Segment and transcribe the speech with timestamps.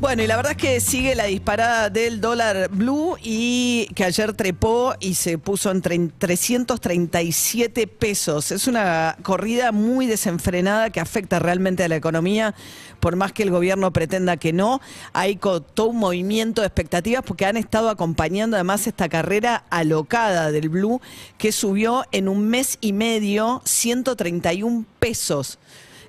[0.00, 4.34] Bueno, y la verdad es que sigue la disparada del dólar blue y que ayer
[4.34, 8.50] trepó y se puso en tre- 337 pesos.
[8.52, 12.54] Es una corrida muy desenfrenada que afecta realmente a la economía,
[13.00, 14.80] por más que el gobierno pretenda que no.
[15.14, 20.68] Hay todo un movimiento de expectativas porque han estado acompañando además esta carrera alocada del
[20.68, 21.00] blue
[21.38, 25.58] que subió en un mes y medio 131 pesos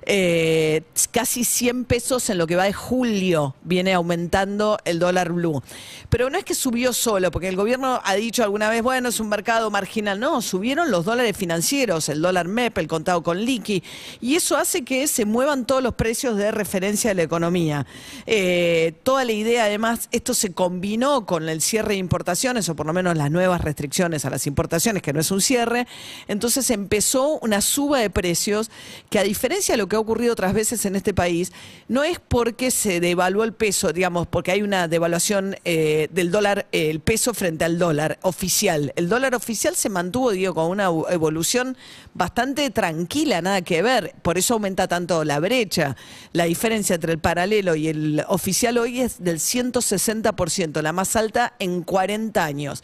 [0.08, 5.62] eh, casi 100 pesos en lo que va de julio viene aumentando el dólar blue.
[6.08, 9.18] Pero no es que subió solo, porque el gobierno ha dicho alguna vez, bueno, es
[9.18, 10.20] un mercado marginal.
[10.20, 13.82] No, subieron los dólares financieros, el dólar MEP, el contado con liqui,
[14.20, 17.84] y eso hace que se muevan todos los precios de referencia de la economía.
[18.26, 22.86] Eh, toda la idea, además, esto se combinó con el cierre de importaciones, o por
[22.86, 25.88] lo menos las nuevas restricciones a las importaciones, que no es un cierre.
[26.28, 28.70] Entonces empezó una suba de precios
[29.10, 31.52] que a diferencia de lo que ha ocurrido otras veces en este país,
[31.88, 36.66] no es porque se devaluó el peso, digamos, porque hay una devaluación eh, del dólar,
[36.72, 38.92] el peso frente al dólar oficial.
[38.96, 41.76] El dólar oficial se mantuvo, digo, con una evolución
[42.14, 44.14] bastante tranquila, nada que ver.
[44.22, 45.96] Por eso aumenta tanto la brecha.
[46.32, 51.54] La diferencia entre el paralelo y el oficial hoy es del 160%, la más alta
[51.58, 52.82] en 40 años.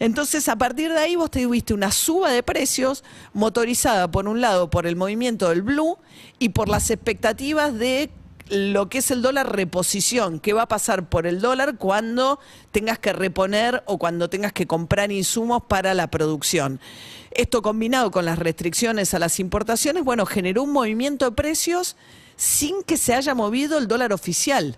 [0.00, 4.70] Entonces, a partir de ahí vos tuviste una suba de precios motorizada, por un lado,
[4.70, 5.98] por el movimiento del blue
[6.38, 8.10] y por las expectativas de
[8.48, 12.40] lo que es el dólar reposición, qué va a pasar por el dólar cuando
[12.72, 16.80] tengas que reponer o cuando tengas que comprar insumos para la producción.
[17.30, 21.96] Esto combinado con las restricciones a las importaciones, bueno, generó un movimiento de precios
[22.36, 24.76] sin que se haya movido el dólar oficial.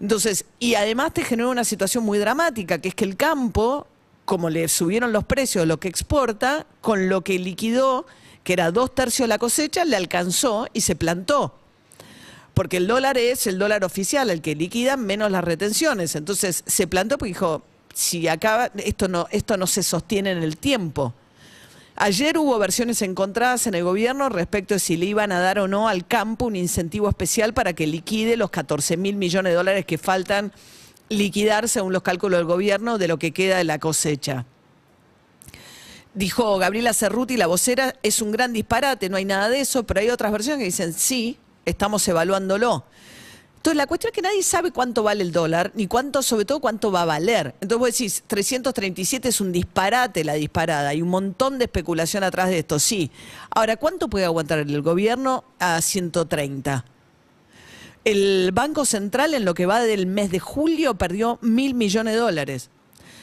[0.00, 3.86] Entonces, y además te generó una situación muy dramática, que es que el campo,
[4.32, 8.06] como le subieron los precios de lo que exporta, con lo que liquidó,
[8.44, 11.54] que era dos tercios de la cosecha, le alcanzó y se plantó.
[12.54, 16.16] Porque el dólar es el dólar oficial, el que liquida menos las retenciones.
[16.16, 17.62] Entonces se plantó porque dijo,
[17.92, 21.12] si acaba, esto no, esto no se sostiene en el tiempo.
[21.96, 25.68] Ayer hubo versiones encontradas en el gobierno respecto de si le iban a dar o
[25.68, 29.84] no al campo un incentivo especial para que liquide los 14 mil millones de dólares
[29.84, 30.54] que faltan
[31.12, 34.46] liquidar según los cálculos del gobierno de lo que queda de la cosecha.
[36.14, 40.00] Dijo Gabriela Cerruti, la vocera, es un gran disparate, no hay nada de eso, pero
[40.00, 42.84] hay otras versiones que dicen sí, estamos evaluándolo.
[43.56, 46.58] Entonces, la cuestión es que nadie sabe cuánto vale el dólar, ni cuánto, sobre todo,
[46.58, 47.54] cuánto va a valer.
[47.60, 52.48] Entonces, vos decís, 337 es un disparate la disparada, hay un montón de especulación atrás
[52.48, 53.12] de esto, sí.
[53.50, 56.84] Ahora, ¿cuánto puede aguantar el gobierno a 130?
[58.04, 62.20] El Banco Central, en lo que va del mes de julio, perdió mil millones de
[62.20, 62.70] dólares.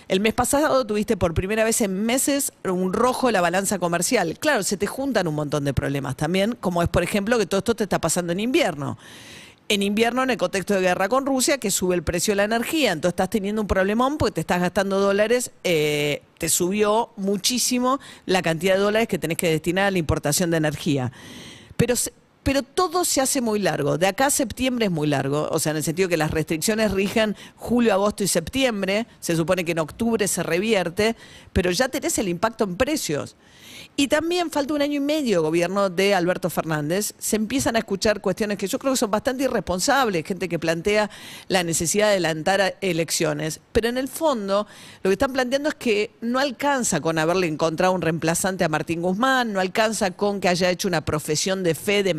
[0.07, 4.39] El mes pasado tuviste por primera vez en meses un rojo la balanza comercial.
[4.39, 7.59] Claro, se te juntan un montón de problemas también, como es, por ejemplo, que todo
[7.59, 8.97] esto te está pasando en invierno.
[9.67, 12.45] En invierno, en el contexto de guerra con Rusia, que sube el precio de la
[12.45, 17.99] energía, entonces estás teniendo un problemón porque te estás gastando dólares, eh, te subió muchísimo
[18.25, 21.11] la cantidad de dólares que tenés que destinar a la importación de energía.
[21.77, 21.93] Pero,
[22.49, 23.99] pero todo se hace muy largo.
[23.99, 25.47] De acá a septiembre es muy largo.
[25.51, 29.05] O sea, en el sentido que las restricciones rigen julio, agosto y septiembre.
[29.19, 31.15] Se supone que en octubre se revierte,
[31.53, 33.35] pero ya tenés el impacto en precios.
[33.95, 37.13] Y también falta un año y medio gobierno de Alberto Fernández.
[37.17, 41.09] Se empiezan a escuchar cuestiones que yo creo que son bastante irresponsables, gente que plantea
[41.49, 43.59] la necesidad de adelantar elecciones.
[43.73, 44.67] Pero en el fondo,
[45.03, 49.01] lo que están planteando es que no alcanza con haberle encontrado un reemplazante a Martín
[49.01, 52.13] Guzmán, no alcanza con que haya hecho una profesión de fe de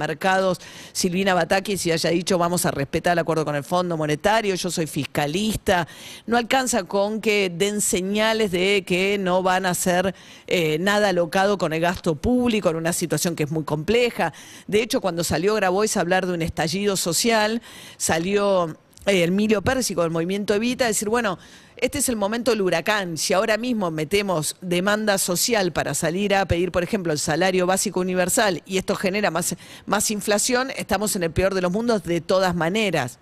[0.92, 4.70] Silvina Batakis y haya dicho vamos a respetar el acuerdo con el Fondo Monetario, yo
[4.70, 5.88] soy fiscalista.
[6.26, 10.14] No alcanza con que den señales de que no van a hacer
[10.46, 14.32] eh, nada alocado con el gasto público en una situación que es muy compleja.
[14.66, 17.62] De hecho, cuando salió Grabois a hablar de un estallido social,
[17.96, 18.76] salió
[19.06, 21.38] Emilio Pérsico del movimiento Evita decir, bueno,
[21.76, 23.16] este es el momento del huracán.
[23.16, 28.00] Si ahora mismo metemos demanda social para salir a pedir, por ejemplo, el salario básico
[28.00, 29.56] universal y esto genera más,
[29.86, 33.18] más inflación, estamos en el peor de los mundos de todas maneras.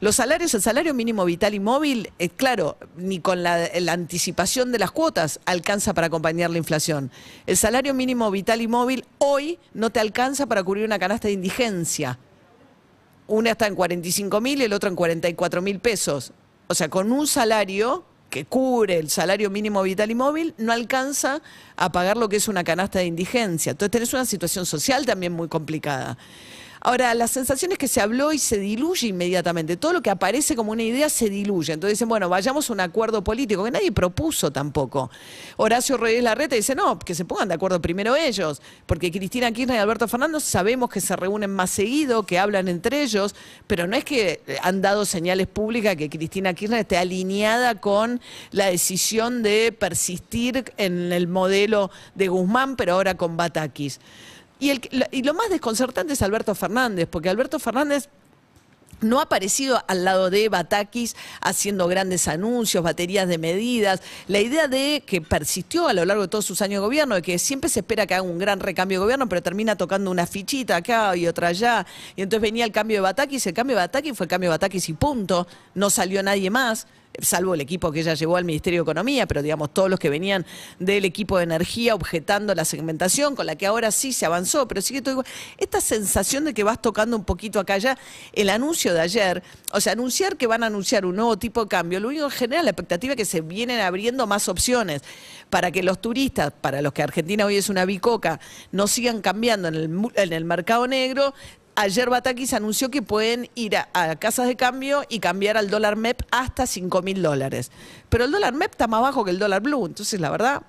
[0.00, 4.72] Los salarios, el salario mínimo vital y móvil, eh, claro, ni con la, la anticipación
[4.72, 7.12] de las cuotas alcanza para acompañar la inflación.
[7.46, 11.34] El salario mínimo vital y móvil hoy no te alcanza para cubrir una canasta de
[11.34, 12.18] indigencia.
[13.26, 16.32] Una está en 45 mil y el otro en 44 mil pesos.
[16.66, 21.40] O sea, con un salario que cubre el salario mínimo vital y móvil, no alcanza
[21.76, 23.70] a pagar lo que es una canasta de indigencia.
[23.70, 26.18] Entonces tenés una situación social también muy complicada.
[26.86, 29.78] Ahora, la sensación es que se habló y se diluye inmediatamente.
[29.78, 31.72] Todo lo que aparece como una idea se diluye.
[31.72, 35.10] Entonces dicen, bueno, vayamos a un acuerdo político, que nadie propuso tampoco.
[35.56, 39.76] Horacio Reyes Larreta dice, no, que se pongan de acuerdo primero ellos, porque Cristina Kirchner
[39.76, 43.34] y Alberto Fernández sabemos que se reúnen más seguido, que hablan entre ellos,
[43.66, 48.20] pero no es que han dado señales públicas que Cristina Kirchner esté alineada con
[48.50, 54.00] la decisión de persistir en el modelo de Guzmán, pero ahora con Batakis.
[54.60, 58.08] Y, el, y lo más desconcertante es Alberto Fernández, porque Alberto Fernández
[59.00, 64.00] no ha aparecido al lado de Batakis haciendo grandes anuncios, baterías de medidas.
[64.28, 67.22] La idea de que persistió a lo largo de todos sus años de gobierno, de
[67.22, 70.26] que siempre se espera que haga un gran recambio de gobierno, pero termina tocando una
[70.26, 71.86] fichita acá y otra allá.
[72.16, 74.54] Y entonces venía el cambio de Batakis, el cambio de Batakis fue el cambio de
[74.54, 75.46] Batakis y punto.
[75.74, 76.86] No salió nadie más
[77.20, 80.10] salvo el equipo que ella llevó al Ministerio de Economía, pero digamos todos los que
[80.10, 80.44] venían
[80.78, 84.82] del equipo de energía objetando la segmentación, con la que ahora sí se avanzó, pero
[84.82, 85.26] sigue todo igual.
[85.58, 87.98] Esta sensación de que vas tocando un poquito acá ya,
[88.32, 91.68] el anuncio de ayer, o sea, anunciar que van a anunciar un nuevo tipo de
[91.68, 95.02] cambio, lo único que genera la expectativa es que se vienen abriendo más opciones
[95.50, 98.40] para que los turistas, para los que Argentina hoy es una bicoca,
[98.72, 101.34] no sigan cambiando en el, en el mercado negro,
[101.76, 106.22] Ayer Batakis anunció que pueden ir a, casas de cambio y cambiar al dólar MEP
[106.30, 107.72] hasta 5 mil dólares.
[108.08, 109.84] Pero el dólar MEP está más bajo que el dólar blue.
[109.84, 110.62] Entonces, la verdad,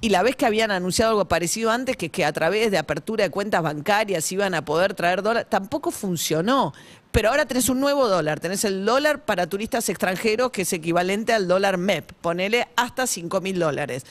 [0.00, 3.24] y la vez que habían anunciado algo parecido antes, que, que a través de apertura
[3.24, 6.72] de cuentas bancarias iban a poder traer dólares, tampoco funcionó.
[7.16, 11.32] Pero ahora tenés un nuevo dólar, tenés el dólar para turistas extranjeros que es equivalente
[11.32, 14.04] al dólar MEP, ponele hasta 5 mil dólares.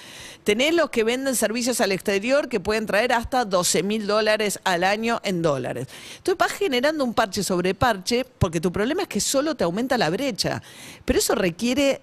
[0.44, 4.84] Tenés los que venden servicios al exterior que pueden traer hasta 12 mil dólares al
[4.84, 5.88] año en dólares.
[6.18, 10.00] Entonces vas generando un parche sobre parche porque tu problema es que solo te aumenta
[10.00, 10.64] la brecha.
[11.06, 12.02] Pero eso requiere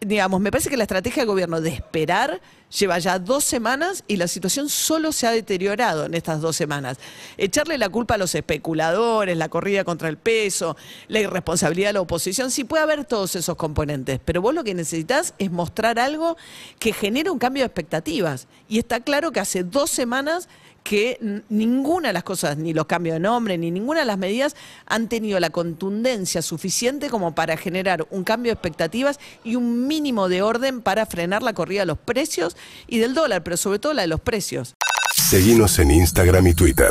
[0.00, 2.40] digamos, me parece que la estrategia del gobierno de esperar
[2.78, 6.98] lleva ya dos semanas y la situación solo se ha deteriorado en estas dos semanas.
[7.36, 10.76] Echarle la culpa a los especuladores, la corrida contra el peso,
[11.08, 14.74] la irresponsabilidad de la oposición, sí puede haber todos esos componentes, pero vos lo que
[14.74, 16.36] necesitas es mostrar algo
[16.78, 18.48] que genere un cambio de expectativas.
[18.68, 20.48] Y está claro que hace dos semanas
[20.84, 24.54] que ninguna de las cosas, ni los cambios de nombre, ni ninguna de las medidas
[24.86, 30.28] han tenido la contundencia suficiente como para generar un cambio de expectativas y un mínimo
[30.28, 33.94] de orden para frenar la corrida de los precios y del dólar, pero sobre todo
[33.94, 34.74] la de los precios.
[35.16, 36.90] Seguimos en Instagram y Twitter.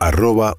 [0.00, 0.56] Arroba.